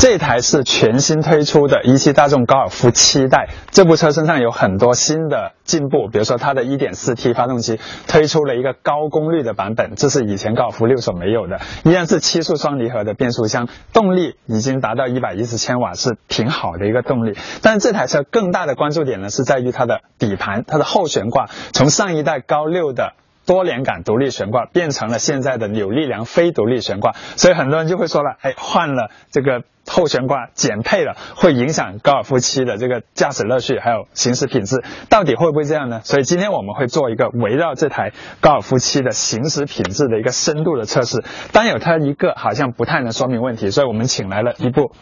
[0.00, 17.36] 这台是全新推出的一汽大众高尔夫七代，这部车身上有很多新的进步，比如说它的 1.4T 发动机推出了一个高功率的版本，这是以前高尔夫六所没有的，依然是七速双离合的变速箱，动力已经达到110千瓦，是挺好的一个动力。
[17.60, 23.12] 但是这台车更大的关注点呢是在于它的底盘，它的后悬挂从上一代高六的。
[23.50, 36.00] 多连杆独立悬挂变成了现在的扭力梁非独立悬挂，所以很多人就会说了，哎，换了这个后悬挂减配了，会影响高尔夫七的这个驾驶乐趣还有行驶品质，到底会不会这样呢？
[36.04, 44.92] 所以今天我们会做一个围绕这台高尔夫七的行驶品质的一个深度的测试，单有它一个好像不太能说明问题，所以我们请来了一部。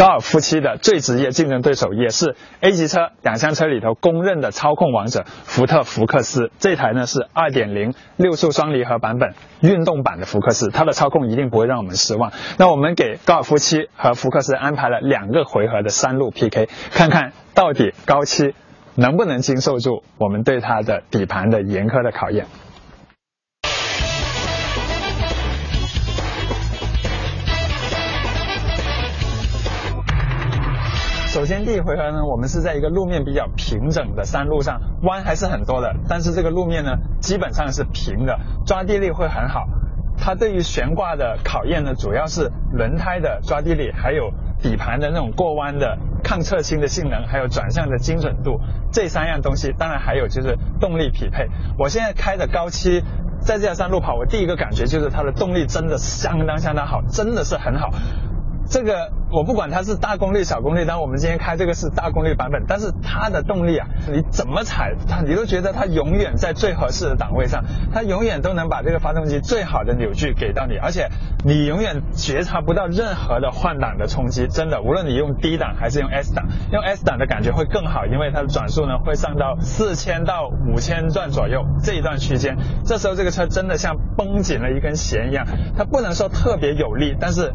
[0.00, 6.50] 高尔夫七的最直接竞争对手，也是 A 级车两厢车里头公认的操控王者——福特福克斯。
[6.58, 12.32] 这台呢是2.0六速双离合版本运动版的福克斯，它的操控一定不会让我们失望。
[12.56, 18.54] 那我们给高尔夫七和福克斯安排了两个回合的山路 PK，看看到底高七
[18.94, 22.46] 能不能经受住我们对它的底盘的严苛的考验。
[31.40, 39.66] 首先，第一回合呢，我们是在一个路面比较平整的山路上，弯还是很多的，但是这个路面呢，基本上是平的，抓地力会很好。
[40.18, 48.60] 它对于悬挂的考验呢，主要是轮胎的抓地力，还有底盘的那种过弯的抗侧倾的性能，还有转向的精准度，
[48.92, 49.72] 这三样东西。
[49.72, 51.46] 当然还有就是动力匹配。
[51.78, 53.00] 我现在开的高七，
[53.40, 57.88] 在这条山路跑，我第一个感觉就是它的动力真的相当相当好，真的是很好。
[58.70, 71.08] 这个我不管它是大功率小功率，但我们今天开这个是大功率版本，但是它的动力啊，你怎么踩它，你都觉得它永远在最合适的档位上，它永远都能把这个发动机最好的扭矩给到你，而且
[71.44, 85.44] 你永远觉察不到任何的换挡的冲击，真的，无论你用 D 档还是用 S 档，用 S 档的感觉会更好，因为它的转速呢会上到四千到五千转左右这一段区间，这时候这个车真的像绷紧了一根弦一样，
[85.76, 87.52] 它不能说特别有力，但是。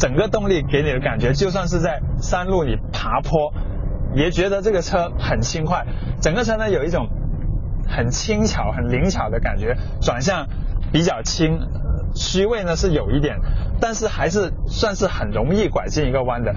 [0.00, 3.52] 整个动力给你的感觉，就算是在山路里爬坡，
[4.14, 5.84] 也觉得这个车很轻快。
[6.22, 7.06] 整个车呢有一种
[7.86, 10.46] 很轻巧、很灵巧的感觉，转向
[10.90, 11.60] 比较轻，
[12.14, 13.36] 虚位呢是有一点，
[13.78, 16.54] 但是还是算是很容易拐进一个弯的。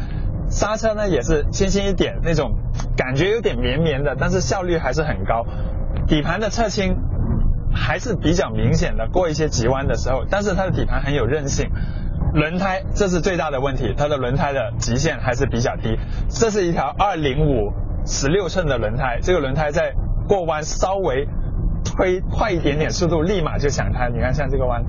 [0.50, 2.54] 刹车呢也是轻轻一点，那种
[2.96, 5.46] 感觉有点绵绵的，但是效率还是很高。
[6.08, 6.96] 底盘的侧倾
[7.74, 11.70] 还是比较明显的，过一些急弯的时候，但是它的底盘很有韧性。
[12.34, 15.98] 轮胎，这是最大的问题，它的轮胎的极限还是比较低。
[16.30, 17.72] 这是一条二零五
[18.06, 19.94] 十六寸的轮胎，这个轮胎在
[20.28, 21.28] 过弯稍微
[21.86, 24.10] 推快一点点速度，立马就响胎。
[24.10, 24.84] 你看像这个弯，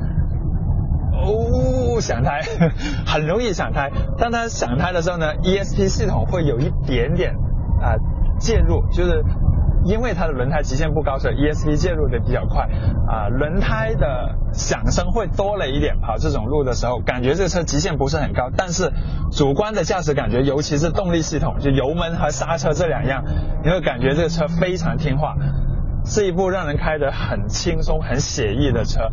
[1.13, 2.41] 哦，响胎，
[3.07, 3.91] 很容易响胎。
[4.19, 7.35] 当它响胎的时候呢，ESP 系统会有一点点
[7.81, 7.95] 啊
[8.39, 9.23] 介入，就是。
[9.85, 12.69] 因为它的轮胎极限不高，所以 ESP 介入的比较快，
[13.07, 16.01] 啊，轮胎的响声会多了一点。
[16.01, 18.93] 跑这种路的时候，感觉这车极限不是很高，但是
[19.31, 23.25] 主观的驾驶感觉，尤其是动力系统，就油门和刹车这两样，
[23.63, 25.35] 你会感觉这车非常听话，
[26.05, 29.11] 是一部让人开得很轻松、很写意的车。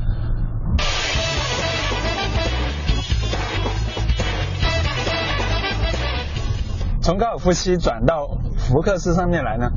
[7.01, 8.27] 从高尔夫七转到
[8.57, 9.71] 福克斯上面来呢？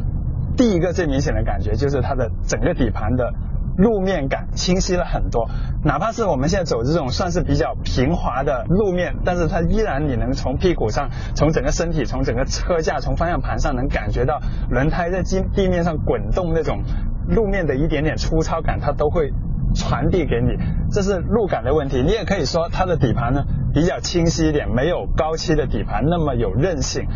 [0.56, 3.32] 第一个最明显的感觉就是它的整个底盘的
[3.76, 5.48] 路面感清晰了很多，
[5.84, 16.84] 哪怕是我们现在走这种算是比较平滑的路面，但是它依然你能从屁股上、从整个身体、从整个车架、从方向盘上能感觉到轮胎在地地面上滚动那种
[17.28, 19.32] 路面的一点点粗糙感，它都会
[19.74, 20.56] 传递给你，
[20.92, 22.00] 这是路感的问题。
[22.00, 23.42] 你也可以说它的底盘呢
[23.74, 27.08] 比较清晰一点，没有高七的底盘那么有韧性。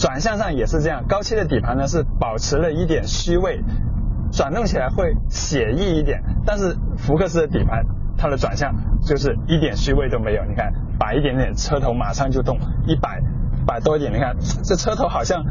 [0.00, 3.62] 转向上也是这样，高七的底盘呢是保持了一点虚位，
[4.32, 6.22] 转动起来会写意一点。
[6.46, 7.84] 但是福克斯的底盘，
[8.16, 8.74] 它的转向
[9.04, 10.42] 就是一点虚位都没有。
[10.46, 13.20] 你看，摆一点点，车头马上就动，一摆
[13.66, 14.34] 摆多一点，你看
[14.64, 15.44] 这车头好像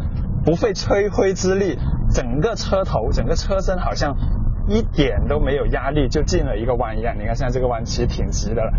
[0.44, 1.78] 不费吹灰之力，
[2.12, 4.18] 整个车头、整个车身好像。
[4.70, 8.72] 一点都没有压力就进了一个弯一样，你看现在这个弯其实挺直的了，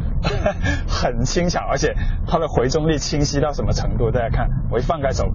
[0.88, 1.94] 很轻巧，而且
[2.26, 4.10] 它的回中力清晰到什么程度？
[4.10, 5.26] 大家看，我一放开手，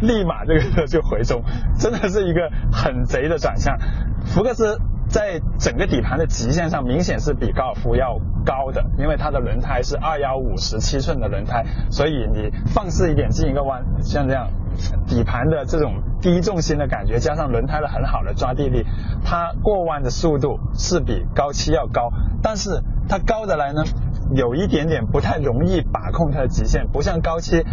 [0.00, 1.42] 立马这个就回中，
[1.78, 3.78] 真的是一个很贼的转向。
[4.24, 4.78] 福克斯
[5.08, 14.48] 在整个底盘的极限上明显是比高尔夫要高的，因为它的轮胎是二幺五十七寸的轮胎，所以你放肆一点进一个弯，像这样。
[15.06, 18.84] 底盘的这种低重心的感觉，加上轮胎的很好的抓地力，
[19.24, 22.10] 它过弯的速度是比高七要高，
[22.42, 23.82] 但是它高的来呢，
[24.34, 27.64] 有一点点不太容易把控它的极限，不像高七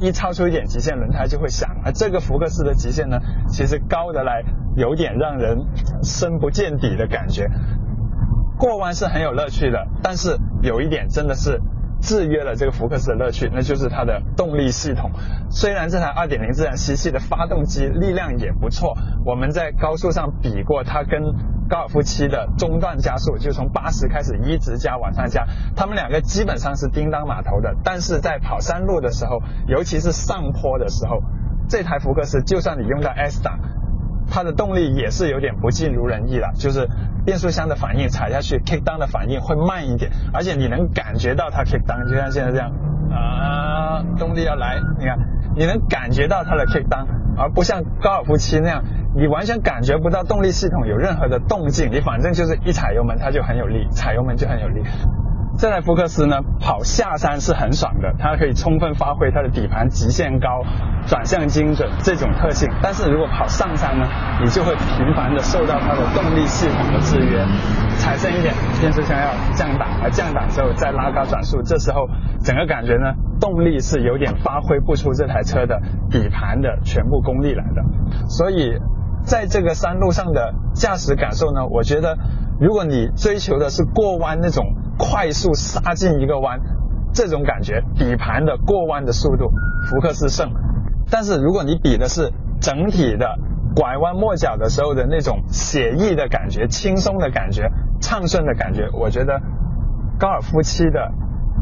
[0.00, 1.68] 一超出一点极限，轮胎就会响。
[1.84, 3.18] 而这个福克斯的极限呢，
[3.48, 4.42] 其实高的来
[4.76, 5.58] 有点让人
[6.02, 7.48] 深不见底的感觉。
[8.58, 11.60] 过弯是很有乐趣的，但是有一点真的是。
[12.00, 15.10] 制约了这个福克斯的乐趣，那就是它的动力系统。
[15.50, 21.22] 虽然这台2.0自然吸气的发动机力量也不错，我们在高速上比过，它跟
[21.68, 27.74] 高尔夫七的中段加速，就从八十开始一直加往上加，它们两个基本上是叮当码头的。
[27.82, 31.22] 但是在跑山路的时候，尤其是上坡的时候，
[31.68, 33.58] 这台福克斯就算你用到 S 档。
[34.30, 36.88] 它的动力也是有点不尽如人意了，就是
[37.24, 42.70] 变速箱的反应踩下去，kick down 的反应会慢一点，而且你能感觉到它 kick down，就像现在这样，
[43.10, 45.18] 啊，动力要来，你看，
[45.56, 47.06] 你能感觉到它的 kick down，
[47.36, 48.82] 而不像高尔夫七那样，
[49.14, 54.82] 你完全感觉不到动力系统有任何的动静，你反正就是一踩油门它就很有力，踩油门就很有力。
[55.58, 60.62] 这台福克斯呢，跑下山是很爽的，它可以充分发挥它的底盘极限高、
[61.06, 62.68] 转向精准这种特性。
[62.82, 64.06] 但是如果跑上山呢，
[64.44, 67.42] 你就会频繁的受到它的动力系统的制约，
[67.96, 72.06] 踩深一点，变速箱要降档，而降档之后再拉高转速，这时候
[72.44, 75.80] 整个感觉呢，动力是有点发挥不出这台车的
[76.10, 77.82] 底盘的全部功力来的。
[78.28, 78.74] 所以
[79.24, 82.18] 在这个山路上的驾驶感受呢，我觉得
[82.60, 84.66] 如果你追求的是过弯那种。
[84.98, 86.60] 快速杀进一个弯，
[87.12, 89.50] 这种感觉，底盘的过弯的速度，
[89.90, 90.50] 福克斯胜。
[91.10, 93.38] 但是如果你比的是整体的
[93.74, 97.70] 拐弯抹角的时候的那种写意的感觉、轻松的感觉、
[98.00, 99.40] 畅顺的感觉，我觉得
[100.18, 101.12] 高尔夫七的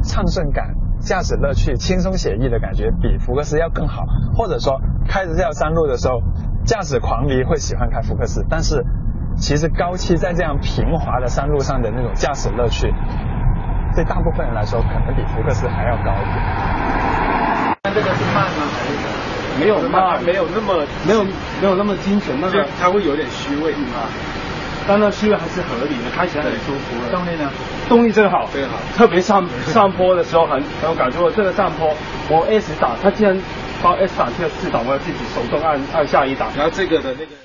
[0.05, 4.05] 畅顺感、驾驶乐趣、轻松写意的感觉比福克斯要更好。
[4.37, 6.23] 或者说开着这条山路的时候，
[6.65, 8.85] 驾驶狂迷会喜欢开福克斯，但是。
[9.37, 12.93] 其实高七在这样平滑的山路上的那种驾驶乐趣，
[13.95, 17.77] 对大部分人来说可能比福克斯还要高一点。
[17.83, 18.65] 那这个是慢吗？
[18.73, 24.09] 还是没有慢，没有那么没有没有那么精准，那个它会有点虚位啊。
[24.87, 27.11] 但那虚位还是合理的，开起来很舒服。
[27.11, 27.51] 动力呢？
[27.89, 28.77] 动力真好，真好。
[28.97, 31.31] 特别上 上坡的时候很很有感触。
[31.31, 31.95] 这个上坡
[32.31, 33.39] 我 S 档，它竟然
[33.83, 36.49] 帮 S 档这个四档，我要自己手动按按下一档。
[36.57, 37.45] 然后这个的那个。